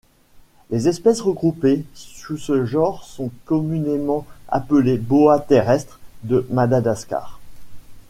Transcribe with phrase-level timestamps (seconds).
[0.71, 7.39] Les espèces regroupées sous ce genre sont communément appelées Boa terrestre de Madagascar.